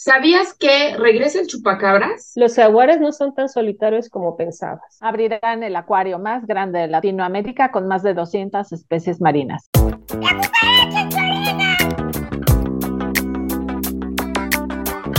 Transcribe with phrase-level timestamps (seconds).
[0.00, 2.30] ¿Sabías que regresa el chupacabras?
[2.36, 4.96] Los jaguares no son tan solitarios como pensabas.
[5.00, 9.68] Abrirán el acuario más grande de Latinoamérica con más de 200 especies marinas.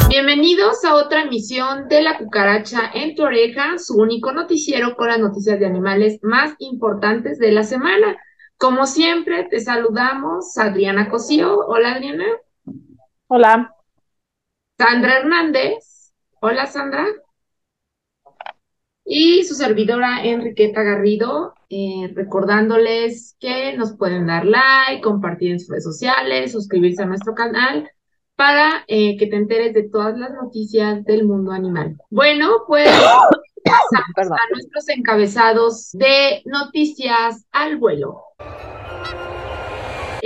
[0.07, 5.19] Bienvenidos a otra emisión de La Cucaracha en tu oreja, su único noticiero con las
[5.19, 8.15] noticias de animales más importantes de la semana.
[8.55, 11.65] Como siempre, te saludamos, Adriana Cosío.
[11.67, 12.27] Hola, Adriana.
[13.27, 13.75] Hola.
[14.79, 16.13] Sandra Hernández.
[16.39, 17.05] Hola, Sandra.
[19.03, 25.71] Y su servidora Enriqueta Garrido, eh, recordándoles que nos pueden dar like, compartir en sus
[25.71, 27.91] redes sociales, suscribirse a nuestro canal
[28.37, 31.97] para eh, que te enteres de todas las noticias del mundo animal.
[32.09, 32.87] Bueno, pues
[33.65, 38.23] pasamos a nuestros encabezados de noticias al vuelo.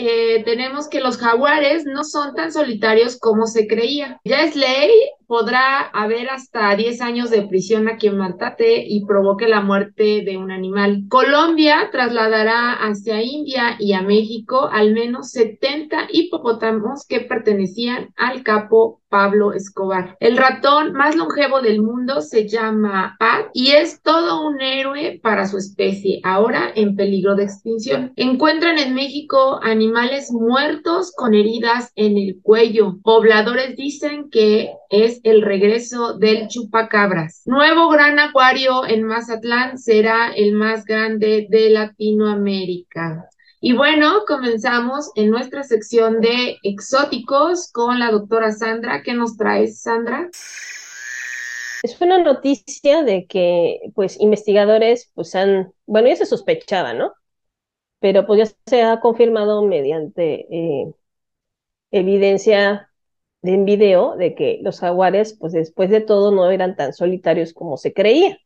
[0.05, 4.19] Eh, tenemos que los jaguares no son tan solitarios como se creía.
[4.25, 4.91] Ya es ley,
[5.27, 10.37] podrá haber hasta 10 años de prisión a quien maltrate y provoque la muerte de
[10.37, 11.05] un animal.
[11.07, 18.99] Colombia trasladará hacia India y a México al menos 70 hipopótamos que pertenecían al capo
[19.07, 20.17] Pablo Escobar.
[20.19, 25.45] El ratón más longevo del mundo se llama Pat y es todo un héroe para
[25.45, 28.11] su especie, ahora en peligro de extinción.
[28.15, 29.92] Encuentran en México animales
[30.31, 32.97] muertos con heridas en el cuello.
[33.03, 37.43] Pobladores dicen que es el regreso del chupacabras.
[37.45, 43.29] Nuevo gran acuario en Mazatlán será el más grande de Latinoamérica.
[43.61, 49.03] Y bueno, comenzamos en nuestra sección de exóticos con la doctora Sandra.
[49.03, 50.29] ¿Qué nos traes, Sandra?
[51.83, 57.13] Es una noticia de que, pues, investigadores, pues, han, bueno, ya se sospechaba, ¿no?
[58.03, 60.93] Pero pues se ha confirmado mediante eh,
[61.91, 62.91] evidencia
[63.41, 67.53] de en video de que los jaguares, pues, después de todo, no eran tan solitarios
[67.53, 68.37] como se creía.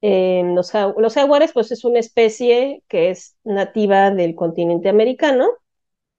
[0.00, 5.48] Eh, los, jaguares, pues es una especie que es nativa del continente americano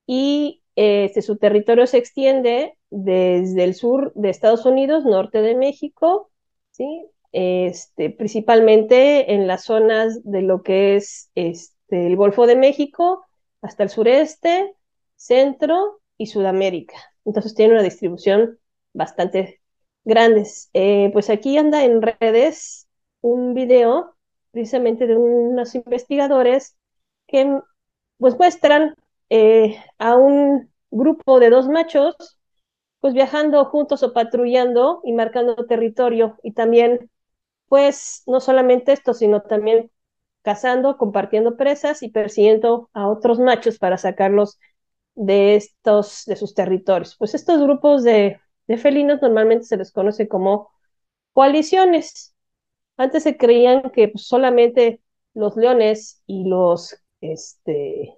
[0.05, 6.29] y este, su territorio se extiende desde el sur de Estados Unidos, norte de México,
[6.69, 7.07] ¿sí?
[7.31, 13.25] este, principalmente en las zonas de lo que es este, el Golfo de México,
[13.61, 14.75] hasta el sureste,
[15.15, 16.95] centro y Sudamérica.
[17.25, 18.59] Entonces tiene una distribución
[18.93, 19.61] bastante
[20.03, 20.45] grande.
[20.73, 22.87] Eh, pues aquí anda en redes
[23.21, 24.15] un video
[24.51, 26.77] precisamente de unos investigadores
[27.27, 27.59] que
[28.17, 28.95] pues muestran
[29.29, 32.15] eh, a un grupo de dos machos
[32.99, 37.09] pues viajando juntos o patrullando y marcando territorio y también
[37.67, 39.91] pues no solamente esto sino también
[40.43, 44.59] cazando, compartiendo presas y persiguiendo a otros machos para sacarlos
[45.15, 47.15] de estos de sus territorios.
[47.17, 48.39] Pues estos grupos de,
[48.77, 50.71] felinos normalmente se les conoce como
[51.33, 52.33] coaliciones
[52.97, 55.01] antes se creían que pues, solamente
[55.33, 58.17] los leones y los este,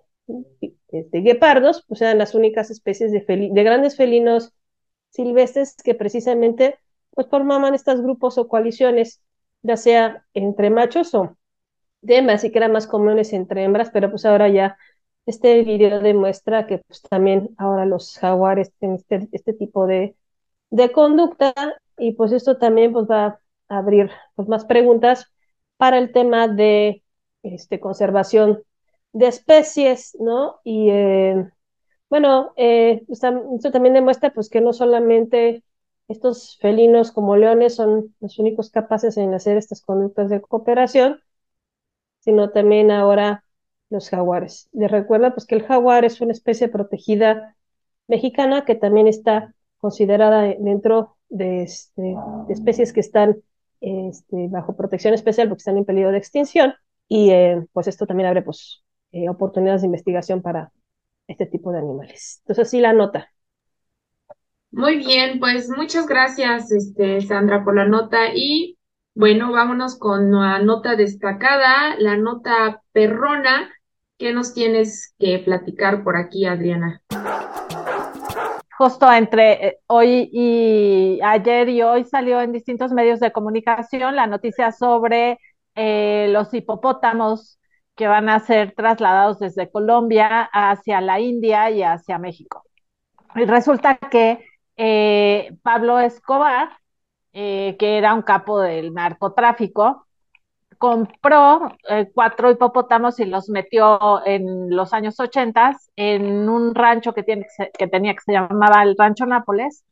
[0.92, 4.54] este, guepardos pues, eran las únicas especies de, de grandes felinos
[5.10, 6.78] silvestres que precisamente
[7.12, 9.22] pues, formaban estos grupos o coaliciones,
[9.62, 11.38] ya sea entre machos o
[12.06, 14.78] demás, y que eran más comunes entre hembras, pero pues ahora ya
[15.26, 20.16] este video demuestra que pues también ahora los jaguares tienen este, este tipo de,
[20.70, 21.54] de conducta
[21.98, 25.32] y pues esto también pues va abrir pues, más preguntas
[25.78, 27.04] para el tema de
[27.44, 28.64] este, conservación
[29.14, 30.60] de especies, ¿no?
[30.64, 31.50] Y eh,
[32.10, 35.64] bueno, eh, pues, esto también demuestra pues que no solamente
[36.08, 41.22] estos felinos como leones son los únicos capaces en hacer estas conductas de cooperación,
[42.26, 43.44] sino también ahora
[43.90, 44.68] los jaguares.
[44.74, 47.56] Les recuerda pues que el jaguar es una especie protegida
[48.08, 53.38] mexicana que también está considerada dentro de, este, de especies que están
[53.80, 56.74] este, bajo protección especial porque están en peligro de extinción
[57.08, 60.72] y eh, pues esto también abre pues eh, oportunidades de investigación para
[61.28, 62.40] este tipo de animales.
[62.42, 63.32] Entonces sí la nota.
[64.72, 68.75] Muy bien, pues muchas gracias, este, Sandra, por la nota y
[69.16, 73.72] bueno, vámonos con la nota destacada, la nota perrona.
[74.18, 77.02] ¿Qué nos tienes que platicar por aquí, Adriana?
[78.78, 84.28] justo entre eh, hoy y ayer y hoy salió en distintos medios de comunicación la
[84.28, 85.40] noticia sobre
[85.76, 87.60] eh, los hipopótamos
[87.96, 92.64] que van a ser trasladados desde Colombia hacia la India y hacia México.
[93.36, 94.46] Y resulta que
[94.78, 96.70] eh, Pablo Escobar,
[97.36, 100.06] que era un capo del narcotráfico,
[100.78, 107.24] compró eh, cuatro hipopótamos y los metió en los años 80 en un rancho que,
[107.24, 107.46] tiene,
[107.78, 109.84] que tenía que se llamaba el Rancho Nápoles.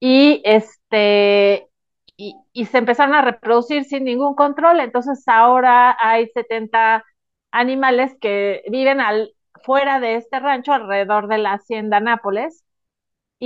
[0.00, 1.68] y este
[2.16, 4.80] y, se empezaron a reproducir sin ningún control.
[4.80, 7.04] Entonces ahora hay 70
[7.50, 9.34] animales que viven al,
[9.64, 12.63] fuera de este rancho, alrededor de la hacienda Nápoles,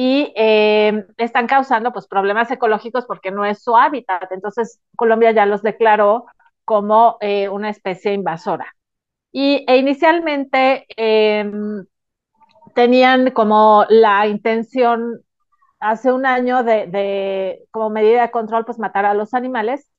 [0.01, 4.31] y eh, están causando pues problemas ecológicos porque no es su hábitat.
[4.31, 6.27] Entonces Colombia ya los declaró
[6.65, 8.77] como eh, una especie invasora.
[9.33, 11.51] Y e inicialmente eh,
[12.77, 15.21] tenían como la intención
[15.81, 19.91] hace un año de, de, como medida de control pues matar a los animales.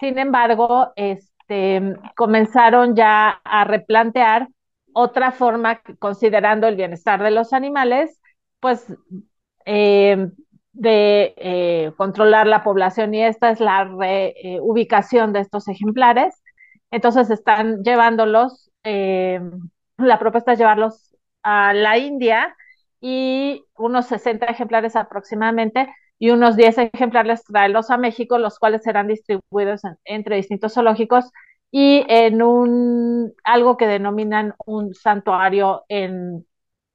[0.00, 4.48] Sin embargo, este, comenzaron ya a replantear
[4.92, 8.20] otra forma, considerando el bienestar de los animales,
[8.58, 8.84] pues
[9.64, 10.28] eh,
[10.72, 16.42] de eh, controlar la población y esta es la reubicación de estos ejemplares.
[16.90, 19.40] Entonces están llevándolos, eh,
[19.96, 22.56] la propuesta es llevarlos a la India
[23.00, 25.88] y unos 60 ejemplares aproximadamente
[26.18, 31.30] y unos 10 ejemplares traerlos a México, los cuales serán distribuidos en, entre distintos zoológicos
[31.70, 36.46] y en un algo que denominan un santuario en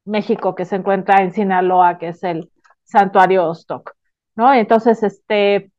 [0.06, 2.50] México que se encuentra en Sinaloa, que es el
[2.90, 3.94] santuario Ostock,
[4.36, 4.54] ¿no?
[4.54, 5.72] Entonces, este,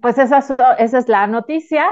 [0.00, 0.38] pues esa,
[0.78, 1.86] es la noticia.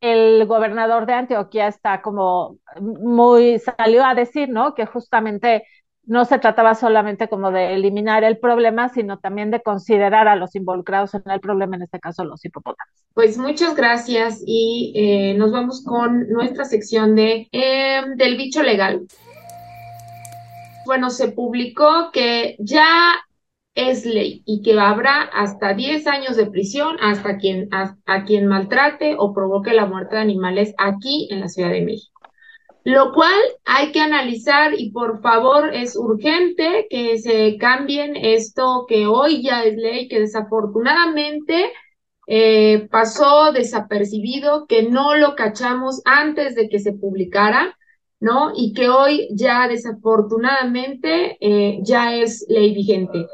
[0.00, 4.74] El gobernador de Antioquia está como muy, salió a decir, ¿no?
[4.74, 5.64] Que justamente
[6.04, 10.56] no se trataba solamente como de eliminar el problema, sino también de considerar a los
[10.56, 12.94] involucrados en el problema, en este caso los hipopótamos.
[13.14, 19.06] Pues muchas gracias y eh, nos vamos con nuestra sección de eh, del bicho legal.
[20.86, 23.14] Bueno, se publicó que ya
[23.74, 29.14] es ley y que habrá hasta 10 años de prisión hasta quien, a, quien maltrate
[29.18, 32.20] o provoque la muerte de animales aquí en la Ciudad de México.
[32.82, 39.06] Lo cual hay que analizar y por favor es urgente que se cambien esto que
[39.06, 41.72] hoy ya es ley, que desafortunadamente
[42.26, 47.76] eh, pasó desapercibido, que no lo cachamos antes de que se publicara,
[48.18, 48.52] ¿no?
[48.54, 53.26] Y que hoy ya desafortunadamente eh, ya es ley vigente.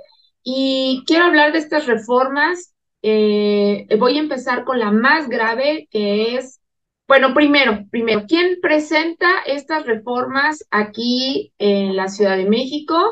[0.48, 2.72] Y quiero hablar de estas reformas.
[3.02, 6.60] Eh, voy a empezar con la más grave, que es,
[7.08, 13.10] bueno, primero, primero, ¿quién presenta estas reformas aquí en la Ciudad de México?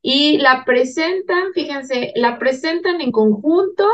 [0.00, 3.84] Y la presentan, fíjense, la presentan en conjunto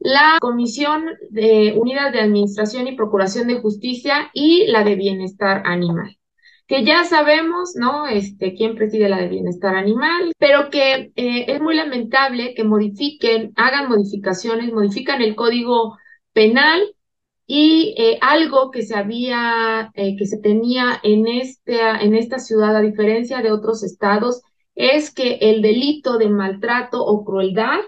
[0.00, 6.18] la Comisión de Unidas de Administración y Procuración de Justicia y la de Bienestar Animal
[6.66, 8.06] que ya sabemos, ¿no?
[8.06, 13.52] Este, quién preside la de bienestar animal, pero que eh, es muy lamentable que modifiquen,
[13.56, 15.98] hagan modificaciones, modifican el código
[16.32, 16.82] penal
[17.46, 22.74] y eh, algo que se había, eh, que se tenía en, este, en esta ciudad,
[22.76, 24.42] a diferencia de otros estados,
[24.74, 27.80] es que el delito de maltrato o crueldad,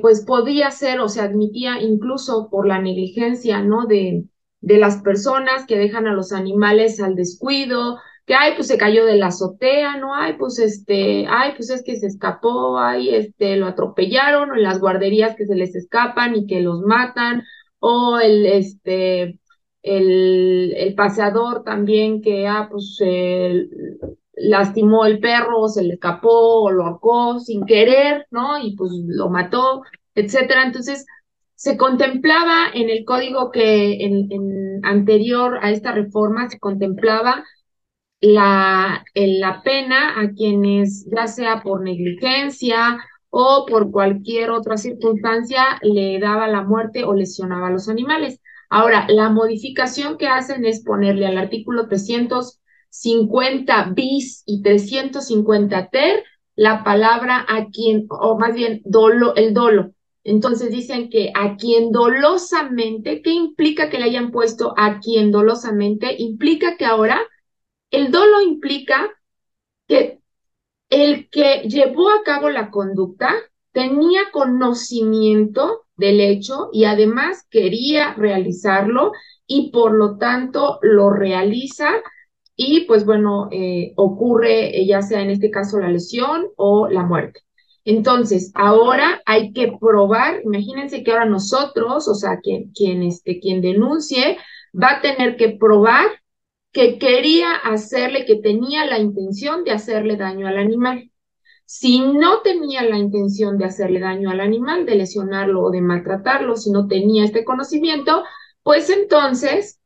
[0.00, 3.86] pues podía ser o se admitía incluso por la negligencia, ¿no?
[3.86, 4.24] De,
[4.64, 9.04] de las personas que dejan a los animales al descuido, que ay, pues se cayó
[9.04, 13.56] de la azotea, no ay, pues este, ay, pues es que se escapó, ay, este,
[13.56, 17.44] lo atropellaron, o en las guarderías que se les escapan y que los matan,
[17.78, 19.38] o el, este,
[19.82, 22.98] el, el paseador también que, ah, pues
[24.36, 28.58] lastimó el perro, o se le escapó, o lo ahorcó sin querer, ¿no?
[28.58, 29.82] Y pues lo mató,
[30.14, 30.64] etcétera.
[30.64, 31.06] Entonces,
[31.64, 34.28] se contemplaba en el código que en,
[34.82, 37.42] anterior a esta reforma se contemplaba
[38.20, 42.98] la, la pena a quienes, ya sea por negligencia
[43.30, 48.42] o por cualquier otra circunstancia, le daba la muerte o lesionaba a los animales.
[48.68, 56.24] Ahora, la modificación que hacen es ponerle al artículo 350 bis y 350 ter
[56.56, 59.93] la palabra a quien, o más bien dolo, el dolo.
[60.24, 66.16] Entonces dicen que a quien dolosamente, ¿qué implica que le hayan puesto a quien dolosamente?
[66.18, 67.20] Implica que ahora
[67.90, 69.10] el dolo implica
[69.86, 70.20] que
[70.90, 73.30] el que llevó a cabo la conducta
[73.72, 79.12] tenía conocimiento del hecho y además quería realizarlo
[79.46, 81.90] y por lo tanto lo realiza
[82.56, 87.02] y pues bueno, eh, ocurre eh, ya sea en este caso la lesión o la
[87.02, 87.40] muerte.
[87.84, 93.60] Entonces, ahora hay que probar, imagínense que ahora nosotros, o sea, quien, quien, este, quien
[93.60, 94.38] denuncie,
[94.74, 96.06] va a tener que probar
[96.72, 101.10] que quería hacerle, que tenía la intención de hacerle daño al animal.
[101.66, 106.56] Si no tenía la intención de hacerle daño al animal, de lesionarlo o de maltratarlo,
[106.56, 108.24] si no tenía este conocimiento,
[108.62, 109.80] pues entonces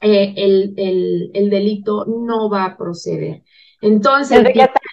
[0.00, 3.42] eh, el, el, el, delito no va a proceder.
[3.80, 4.44] Entonces,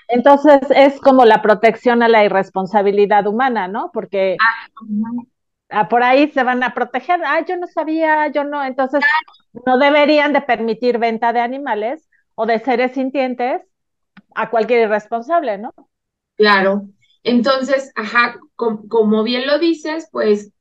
[0.09, 3.91] Entonces es como la protección a la irresponsabilidad humana, ¿no?
[3.93, 4.37] Porque
[5.69, 7.21] ah, por ahí se van a proteger.
[7.23, 8.63] Ah, yo no sabía, yo no.
[8.63, 9.03] Entonces
[9.65, 13.61] no deberían de permitir venta de animales o de seres sintientes
[14.33, 15.73] a cualquier irresponsable, ¿no?
[16.35, 16.87] Claro.
[17.23, 20.51] Entonces, ajá, como bien lo dices, pues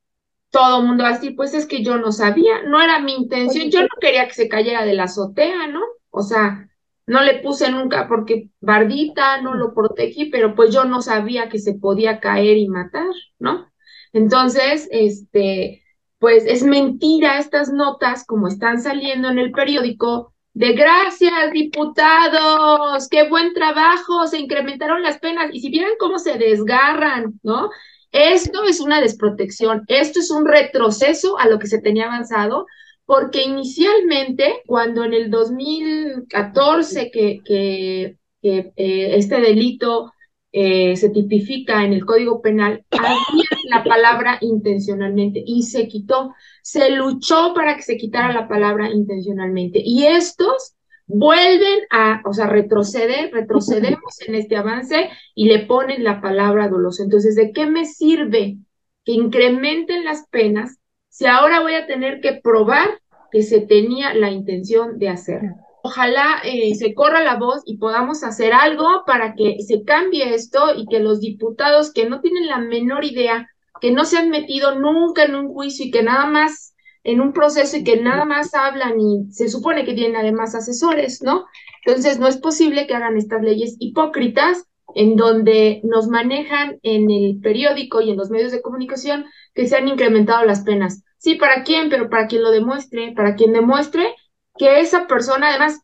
[0.50, 3.14] todo el mundo va a decir, pues es que yo no sabía, no era mi
[3.14, 5.80] intención, yo no quería que se cayera de la azotea, ¿no?
[6.10, 6.68] O sea,
[7.08, 11.58] no le puse nunca porque bardita, no lo protegí, pero pues yo no sabía que
[11.58, 13.66] se podía caer y matar, ¿no?
[14.12, 15.82] Entonces, este,
[16.18, 23.26] pues es mentira estas notas como están saliendo en el periódico de gracias, diputados, qué
[23.28, 27.70] buen trabajo, se incrementaron las penas y si vieran cómo se desgarran, ¿no?
[28.12, 32.66] Esto es una desprotección, esto es un retroceso a lo que se tenía avanzado,
[33.08, 38.72] porque inicialmente, cuando en el 2014 que, que, eh,
[39.16, 40.12] este delito
[40.52, 46.90] eh, se tipifica en el Código Penal, había la palabra intencionalmente y se quitó, se
[46.90, 49.80] luchó para que se quitara la palabra intencionalmente.
[49.82, 50.74] Y estos
[51.06, 57.04] vuelven a, o sea, retroceder, retrocedemos en este avance y le ponen la palabra doloso.
[57.04, 58.58] Entonces, ¿de qué me sirve
[59.06, 60.78] que incrementen las penas
[61.18, 63.00] si ahora voy a tener que probar
[63.32, 65.40] que se tenía la intención de hacer?
[65.82, 70.76] Ojalá eh, se corra la voz y podamos hacer algo para que se cambie esto
[70.76, 73.48] y que los diputados que no tienen la menor idea,
[73.80, 77.32] que no se han metido nunca en un juicio y que nada más en un
[77.32, 81.46] proceso y que nada más hablan y se supone que tienen además asesores, ¿no?
[81.84, 87.40] Entonces no es posible que hagan estas leyes hipócritas en donde nos manejan en el
[87.40, 91.04] periódico y en los medios de comunicación que se han incrementado las penas.
[91.18, 91.88] Sí, ¿para quién?
[91.88, 94.14] Pero para quien lo demuestre, para quien demuestre
[94.56, 95.80] que esa persona, además,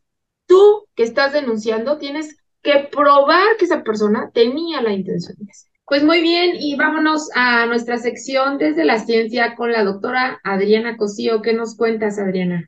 [0.47, 5.71] tú que estás denunciando, tienes que probar que esa persona tenía la intención de hacer.
[5.87, 10.97] Pues muy bien, y vámonos a nuestra sección desde la ciencia con la doctora Adriana
[10.97, 11.43] Cosío.
[11.43, 12.65] ¿Qué nos cuentas, Adriana?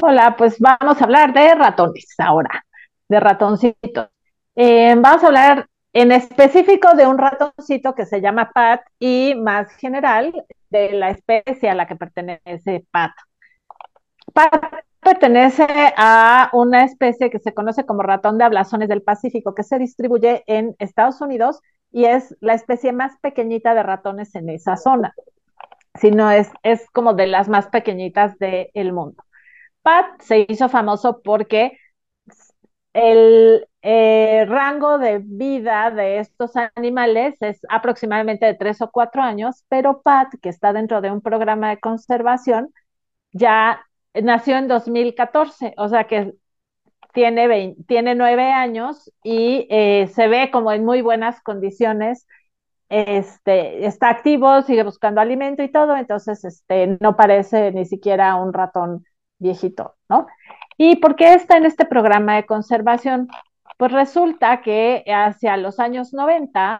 [0.00, 2.64] Hola, pues vamos a hablar de ratones ahora,
[3.08, 4.13] de ratoncitos.
[4.56, 9.72] Eh, vamos a hablar en específico de un ratoncito que se llama Pat y más
[9.76, 13.12] general de la especie a la que pertenece Pat.
[14.32, 19.62] Pat pertenece a una especie que se conoce como ratón de ablazones del Pacífico, que
[19.62, 21.60] se distribuye en Estados Unidos
[21.92, 25.14] y es la especie más pequeñita de ratones en esa zona.
[26.00, 29.22] Si no es, es como de las más pequeñitas del mundo.
[29.82, 31.78] Pat se hizo famoso porque
[32.94, 39.62] el eh, rango de vida de estos animales es aproximadamente de tres o cuatro años,
[39.68, 42.72] pero Pat, que está dentro de un programa de conservación,
[43.32, 46.32] ya nació en 2014, o sea que
[47.12, 52.26] tiene, tiene nueve años y eh, se ve como en muy buenas condiciones.
[52.88, 58.54] Este, está activo, sigue buscando alimento y todo, entonces este, no parece ni siquiera un
[58.54, 59.04] ratón
[59.38, 60.26] viejito, ¿no?
[60.78, 63.28] ¿Y por qué está en este programa de conservación?
[63.76, 66.78] Pues resulta que hacia los años 90,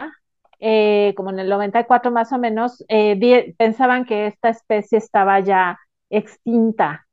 [0.61, 5.79] eh, como en el 94 más o menos, eh, pensaban que esta especie estaba ya
[6.11, 7.07] extinta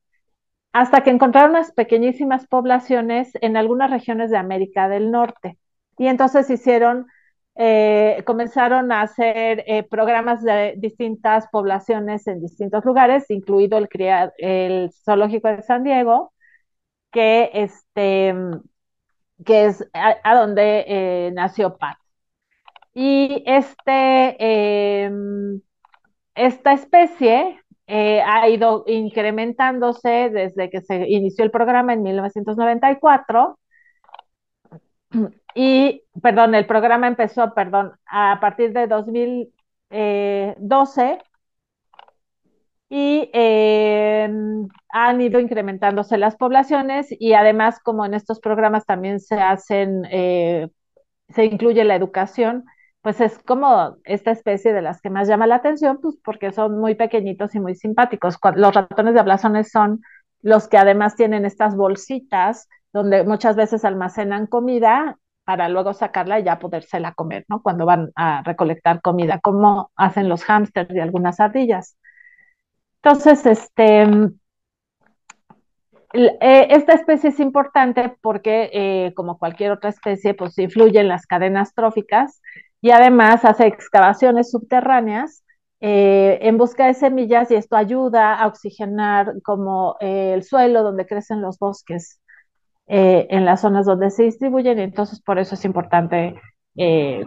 [0.73, 5.57] hasta que encontraron unas pequeñísimas poblaciones en algunas regiones de América del Norte.
[5.97, 7.07] Y entonces hicieron,
[7.55, 13.89] eh, comenzaron a hacer eh, programas de distintas poblaciones en distintos lugares, incluido el,
[14.37, 16.33] el zoológico de San Diego,
[17.11, 18.33] que, este,
[19.45, 21.97] que es a, donde eh, nació Pat.
[22.93, 25.61] Y este, em,
[26.35, 33.57] esta especie eh, ha ido incrementándose desde que se inició el programa en 1994.
[35.55, 41.19] Y, perdón, el programa empezó, perdón, a partir de 2012
[42.93, 49.35] y em, han ido incrementándose las poblaciones y además como en estos programas también se
[49.39, 50.67] hacen, eh,
[51.29, 52.65] se incluye la educación,
[53.01, 56.79] pues es como esta especie de las que más llama la atención, pues porque son
[56.81, 58.37] muy pequeñitos y muy simpáticos.
[58.55, 60.01] Los ratones de ablazones son
[60.41, 66.43] los que además tienen estas bolsitas donde muchas veces almacenan comida para luego sacarla y
[66.43, 67.61] ya podérsela comer, ¿no?
[67.61, 71.95] Cuando van a recolectar comida, como hacen los hámsters y algunas ardillas.
[73.03, 74.03] Entonces, este,
[76.13, 81.25] eh, esta especie es importante porque, eh, como cualquier otra especie, pues influye en las
[81.25, 82.41] cadenas tróficas
[82.79, 85.43] y además hace excavaciones subterráneas
[85.79, 91.41] eh, en busca de semillas y esto ayuda a oxigenar como el suelo donde crecen
[91.41, 92.19] los bosques.
[92.87, 96.35] en las zonas donde se distribuyen entonces por eso es importante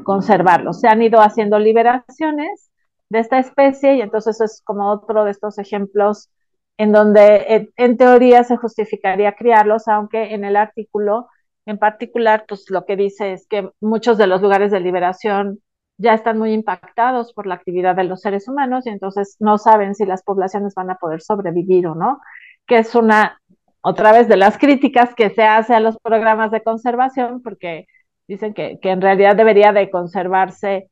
[0.04, 0.80] conservarlos.
[0.80, 2.70] Se han ido haciendo liberaciones
[3.08, 6.30] de esta especie y entonces es como otro de estos ejemplos
[6.76, 11.28] en donde en teoría se justificaría criarlos, aunque en el artículo
[11.66, 15.60] en particular, pues lo que dice es que muchos de los lugares de liberación
[15.96, 19.94] ya están muy impactados por la actividad de los seres humanos y entonces no saben
[19.94, 22.20] si las poblaciones van a poder sobrevivir o no,
[22.66, 23.40] que es una,
[23.80, 27.86] otra vez, de las críticas que se hace a los programas de conservación, porque
[28.26, 30.90] dicen que, en realidad debería de conservarse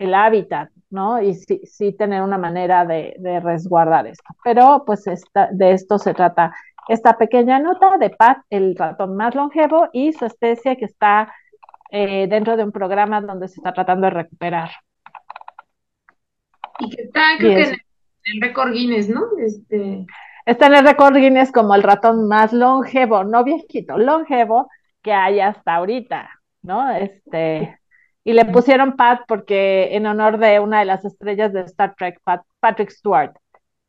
[0.00, 1.22] el hábitat, ¿no?
[1.22, 3.14] Y sí, sí tener una manera de,
[3.44, 4.34] resguardar esto.
[4.42, 6.52] Pero pues de esto se trata
[6.88, 11.32] esta pequeña nota de Pat, el ratón más longevo, y su especie que está
[11.90, 14.70] eh, dentro de un programa donde se está tratando de recuperar.
[16.78, 17.76] Y que está, creo que en
[18.24, 19.22] el, récord Guinness, ¿no?
[19.38, 20.06] Este...
[20.46, 24.70] Está en el récord Guinness como el ratón más longevo, no viejito, longevo
[25.02, 26.30] que hay hasta ahorita,
[26.62, 26.90] ¿no?
[26.90, 27.79] Este,
[28.24, 32.20] y le pusieron Pat porque en honor de una de las estrellas de Star Trek,
[32.60, 33.32] Patrick Stewart.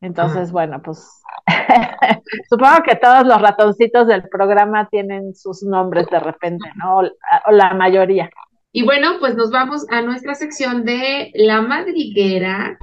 [0.00, 0.52] Entonces, ah.
[0.52, 1.22] bueno, pues
[2.48, 6.98] supongo que todos los ratoncitos del programa tienen sus nombres de repente, ¿no?
[6.98, 8.30] O, la mayoría.
[8.72, 12.78] Y bueno, pues nos vamos a nuestra sección de La Madriguera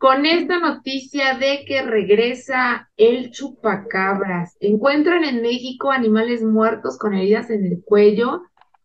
[0.00, 4.56] con esta noticia de que regresa el chupacabras.
[4.58, 8.42] Encuentran en México animales muertos con heridas en el cuello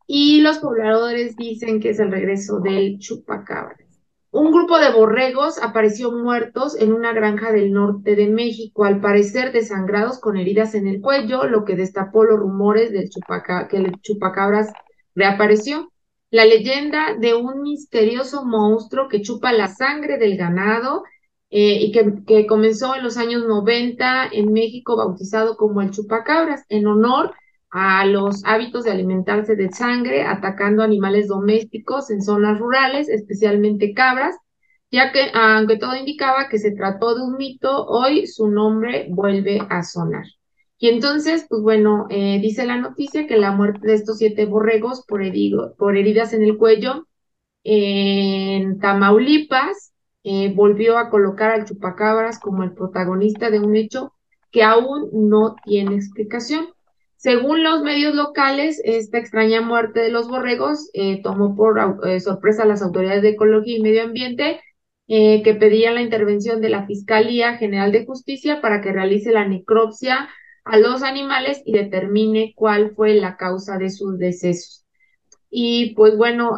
[0.07, 3.87] y los pobladores dicen que es el regreso del chupacabras.
[4.31, 9.51] Un grupo de borregos apareció muertos en una granja del norte de México, al parecer
[9.51, 13.09] desangrados con heridas en el cuello, lo que destapó los rumores del
[13.69, 14.71] que el chupacabras
[15.15, 15.91] reapareció.
[16.29, 21.03] La leyenda de un misterioso monstruo que chupa la sangre del ganado
[21.49, 26.87] eh, y que, comenzó en los años 90 en México, bautizado como el chupacabras, en
[26.87, 27.33] honor
[28.05, 34.35] los hábitos de alimentarse de sangre, atacando animales domésticos en zonas rurales, especialmente cabras,
[34.91, 39.59] ya que aunque todo indicaba que se trató de un mito, hoy su nombre vuelve
[39.69, 40.25] a sonar.
[40.79, 45.03] Y entonces, pues bueno, eh, dice la noticia que la muerte de estos siete borregos
[45.07, 45.21] por,
[45.77, 47.07] por heridas en el cuello
[47.63, 54.13] en Tamaulipas eh, volvió a colocar al chupacabras como el protagonista de un hecho
[54.51, 56.67] que aún no tiene explicación.
[57.17, 62.61] Según los medios locales, esta extraña muerte de los borregos eh, tomó por eh, sorpresa
[62.61, 64.61] a las autoridades de Ecología y Medio Ambiente,
[65.07, 69.47] eh, que pedían la intervención de la Fiscalía General de Justicia para que realice la
[69.47, 70.29] necropsia
[70.63, 74.85] a los animales y determine cuál fue la causa de sus decesos.
[75.49, 76.57] Y pues bueno,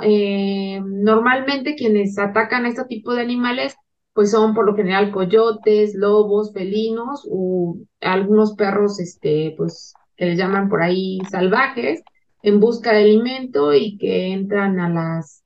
[0.83, 3.75] normalmente quienes atacan a este tipo de animales
[4.13, 10.37] pues son por lo general coyotes, lobos, felinos o algunos perros, este, pues que les
[10.37, 12.03] llaman por ahí salvajes,
[12.43, 15.43] en busca de alimento y que entran a las,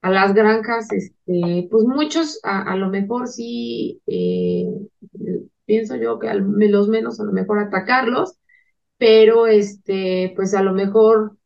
[0.00, 4.66] a las granjas, este, pues muchos a, lo mejor sí, eh,
[5.64, 8.36] pienso yo que los menos a lo mejor atacarlos,
[8.96, 11.36] pero este, pues a lo mejor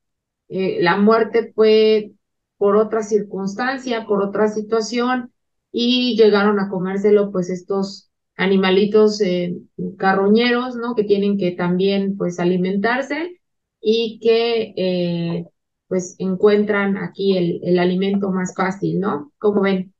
[0.49, 2.13] eh, la muerte fue
[2.59, 5.33] por otra circunstancia, por otra situación,
[5.73, 9.57] y llegaron a comérselo pues estos animalitos eh,
[9.99, 10.95] carroñeros, ¿no?
[10.95, 13.41] Que tienen que también, pues, alimentarse
[13.81, 15.47] y que, eh,
[15.89, 19.33] pues, encuentran aquí el, el, alimento más fácil, ¿no?
[19.39, 19.95] ¿Cómo ven?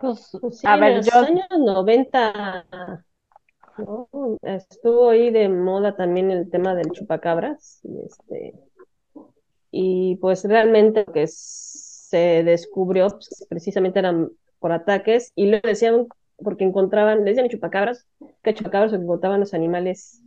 [0.00, 3.04] Pues, sí, a ver, en los años 90
[4.42, 8.54] estuvo ahí de moda también el tema del chupacabras y este
[9.70, 16.06] y pues realmente lo que se descubrió pues, precisamente eran por ataques y lo decían
[16.42, 18.06] porque encontraban, le decían chupacabras,
[18.42, 20.22] que chupacabras encontraban los animales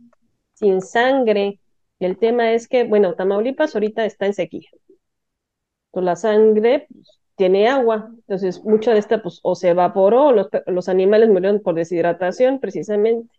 [0.54, 1.60] sin sangre.
[2.00, 4.68] el tema es que, bueno, Tamaulipas ahorita está en sequía.
[5.90, 10.32] Pues la sangre pues, tiene agua, entonces mucha de esta pues o se evaporó o
[10.32, 13.30] los, los animales murieron por deshidratación precisamente.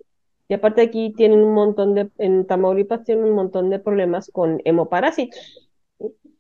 [0.47, 4.61] Y aparte aquí tienen un montón de, en Tamaulipas tienen un montón de problemas con
[4.65, 5.69] hemoparásitos.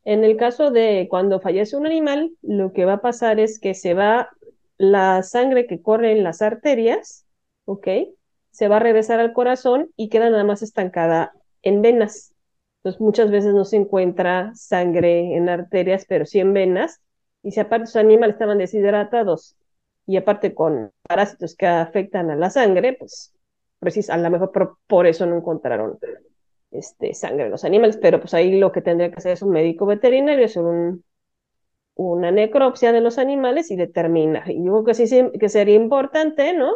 [0.05, 3.73] En el caso de cuando fallece un animal, lo que va a pasar es que
[3.73, 4.29] se va
[4.77, 7.25] la sangre que corre en las arterias,
[7.65, 7.87] ¿ok?
[8.51, 12.33] Se va a regresar al corazón y queda nada más estancada en venas.
[12.77, 17.01] Entonces muchas veces no se encuentra sangre en arterias, pero sí en venas.
[17.43, 19.55] Y si aparte los animales estaban deshidratados
[20.05, 23.33] y aparte con parásitos que afectan a la sangre, pues
[23.79, 25.99] precis a lo mejor por, eso no encontraron
[26.71, 29.51] este, sangre en los animales, pero pues ahí lo que tendría que hacer es un
[29.51, 31.03] médico veterinario, es un
[31.97, 34.49] una necropsia de los animales y determinar.
[34.49, 36.71] Y creo que sí que sería importante, ¿no?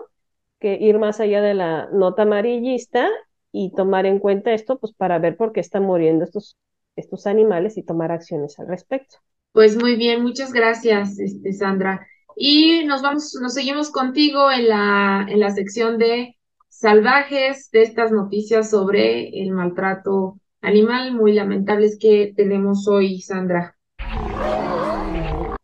[0.60, 3.08] Que ir más allá de la nota amarillista
[3.52, 6.58] y tomar en cuenta esto, pues para ver por qué están muriendo estos,
[6.96, 9.18] estos animales y tomar acciones al respecto.
[9.52, 12.08] Pues muy bien, muchas gracias, este, Sandra.
[12.36, 16.38] Y nos vamos, nos seguimos contigo en la, en la sección de
[16.70, 23.76] salvajes, de estas noticias sobre el maltrato animal muy lamentables que tenemos hoy, Sandra.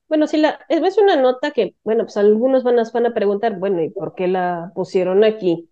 [0.07, 3.89] Bueno, si la, es una nota que, bueno, pues algunos van a, preguntar, bueno, ¿y
[3.89, 5.69] por qué la pusieron aquí?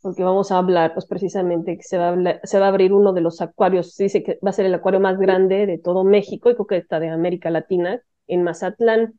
[0.00, 3.12] Porque vamos a hablar, pues precisamente, que se va a, se va a abrir uno
[3.12, 6.50] de los acuarios, dice que va a ser el acuario más grande de todo México
[6.50, 9.18] y creo que está de América Latina, en Mazatlán.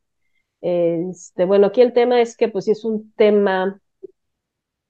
[0.60, 3.80] Este, bueno, aquí el tema es que, pues sí es un tema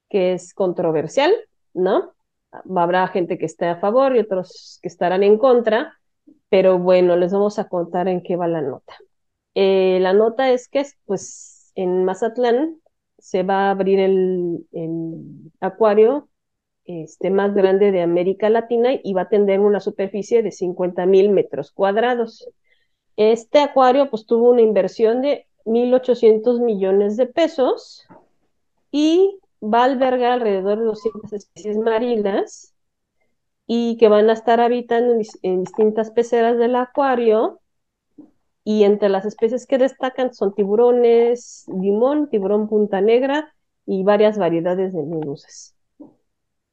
[0.08, 1.32] que es controversial,
[1.74, 2.14] ¿no?
[2.50, 5.98] Habrá gente que esté a favor y otros que estarán en contra
[6.48, 8.94] pero bueno, les vamos a contar en qué va la nota.
[9.54, 12.80] Eh, la nota es que pues en Mazatlán
[13.18, 14.66] se va a abrir el,
[15.60, 16.28] acuario
[16.84, 21.30] este, más grande de América Latina y va a tener una superficie de 50 mil
[21.30, 22.48] metros cuadrados.
[23.16, 28.06] Este acuario pues tuvo una inversión de 1.800 millones de pesos
[28.92, 32.75] y va a albergar alrededor de 200 especies marinas
[33.66, 37.60] y que van a estar habitando en, distintas peceras del acuario.
[38.64, 43.54] Y entre las especies que destacan son tiburones, limón, tiburón punta negra
[43.86, 45.74] y varias variedades de medusas.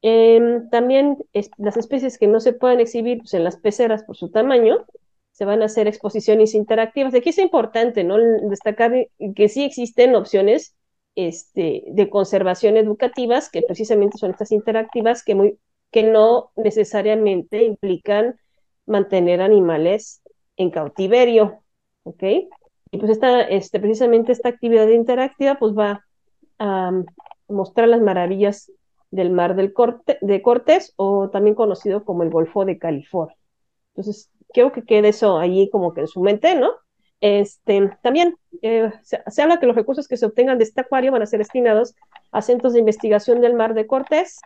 [0.02, 1.18] Em, también
[1.56, 4.84] las especies que no se pueden exhibir pues, en las peceras por su tamaño,
[5.32, 7.14] se van a hacer exposiciones interactivas.
[7.14, 8.18] Aquí es importante ¿no?
[8.48, 8.92] destacar
[9.34, 10.76] que sí existen opciones
[11.16, 15.58] este, de conservación educativas, que precisamente son estas interactivas que muy,
[15.94, 18.34] que no necesariamente implican
[18.84, 20.22] mantener animales
[20.56, 21.60] en cautiverio,
[22.02, 22.20] ¿ok?
[22.90, 26.04] Y pues esta, este, precisamente esta actividad interactiva pues va
[26.58, 26.90] a
[27.46, 28.72] mostrar las maravillas
[29.12, 33.36] del mar del Corte, de Cortés o también conocido como el Golfo de California.
[33.94, 36.72] Entonces, quiero que quede eso allí como que en su mente, ¿no?
[37.20, 41.12] Este, también eh, se, se, habla que los recursos que se obtengan de este acuario
[41.12, 41.94] van a ser destinados
[42.32, 44.40] a centros de investigación del mar de Cortés,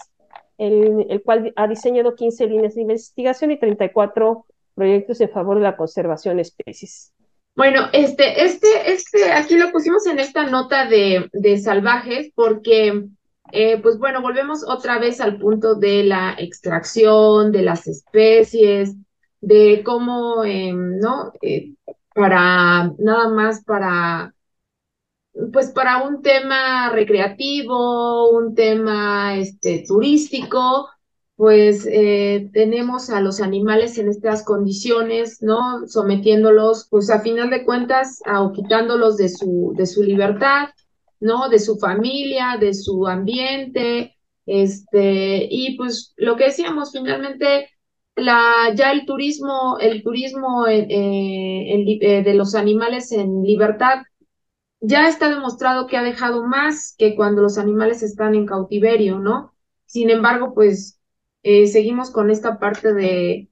[0.59, 4.44] el, cual ha diseñado 15 líneas de investigación y 34
[4.75, 7.12] proyectos en favor de la conservación de especies.
[7.57, 13.07] Bueno, este, este, este, aquí lo pusimos en esta nota de, de salvajes porque,
[13.51, 18.94] eh, pues bueno, volvemos otra vez al punto de la extracción de las especies,
[19.40, 21.33] de cómo, em, ¿no?
[21.42, 21.75] Eh,
[22.14, 24.35] para, nada más para
[25.53, 30.88] pues para un tema recreativo, un tema este, turístico,
[31.37, 35.87] pues eh, tenemos a los animales en estas condiciones, ¿no?
[35.87, 40.70] Sometiéndolos, pues a final de cuentas, o quitándolos de su, de su libertad,
[41.20, 41.48] ¿no?
[41.48, 47.68] De su familia, de su ambiente, este, y pues lo que decíamos, finalmente,
[48.16, 54.03] la, ya el turismo, el turismo eh, eh, de los animales en libertad
[54.81, 59.55] ya está demostrado que ha dejado más que cuando los animales están en cautiverio, ¿no?
[59.87, 61.01] Sin embargo, pues
[61.43, 63.49] eh, seguimos con esta parte de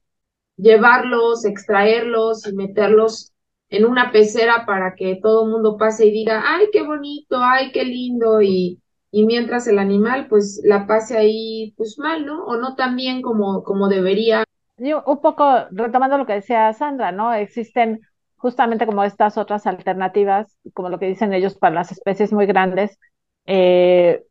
[0.57, 3.33] llevarlos, extraerlos y meterlos
[3.69, 7.73] en una pecera para que todo el mundo pase y diga, ay, qué bonito, ay,
[7.73, 12.45] qué lindo, y, y mientras el animal pues la pase ahí pues mal, ¿no?
[12.45, 14.45] O no tan bien como, como debería.
[14.79, 17.33] Un poco retomando lo que decía Sandra, ¿no?
[17.33, 18.03] Existen
[18.47, 22.97] justamente como estas otras alternativas, como lo que dicen ellos para las especies muy grandes,
[23.45, 24.23] eh,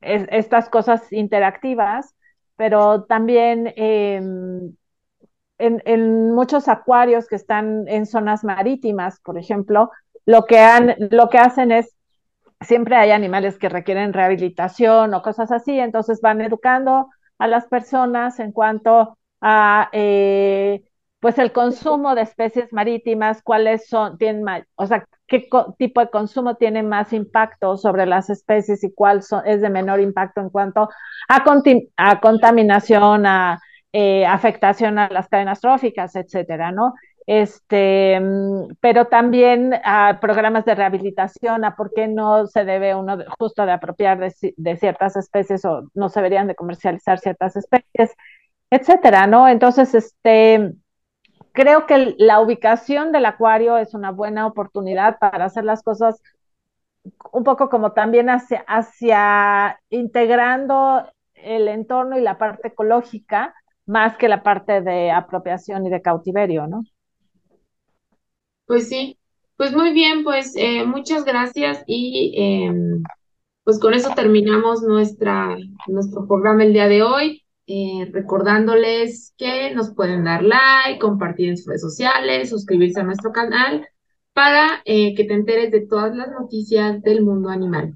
[0.00, 2.14] estas cosas interactivas,
[2.54, 4.76] pero también em,
[5.58, 9.90] en, muchos acuarios que están en zonas marítimas, por ejemplo,
[10.24, 10.60] lo que,
[11.10, 11.96] lo que hacen es,
[12.60, 18.38] siempre hay animales que requieren rehabilitación o cosas así, entonces van educando a las personas
[18.38, 19.88] en cuanto a...
[19.90, 20.84] Eh,
[21.20, 24.44] pues el consumo de especies marítimas, cuáles son, tienen
[24.76, 29.60] o sea, qué tipo de consumo tiene más impacto sobre las especies y cuál es
[29.60, 30.88] de menor impacto en cuanto
[31.28, 31.44] a,
[31.96, 33.60] a contaminación, a
[33.92, 36.94] eh, afectación a las cadenas tróficas, etcétera, ¿no?
[37.26, 38.18] Este,
[38.80, 43.72] pero también a programas de rehabilitación, a por qué no se debe uno justo de
[43.72, 48.14] apropiar de, de ciertas especies o no se deberían de comercializar ciertas especies,
[48.70, 49.46] etcétera, ¿no?
[49.48, 50.72] Entonces, este,
[51.58, 56.22] creo que la ubicación del acuario es una buena oportunidad para hacer las cosas
[57.32, 63.54] un poco como también hacia, integrando el entorno y la parte ecológica
[63.86, 66.84] más que la parte de apropiación y de cautiverio, ¿no?
[68.66, 69.18] Pues sí,
[69.56, 73.02] pues muy bien, pues eh, muchas gracias y em,
[73.64, 75.56] pues con eso terminamos nuestra,
[75.88, 77.42] nuestro programa el día de hoy.
[77.70, 83.30] Eh, recordándoles que nos pueden dar like, compartir en sus redes sociales, suscribirse a nuestro
[83.30, 83.86] canal
[84.32, 87.94] para eh, que te enteres de todas las noticias del mundo animal.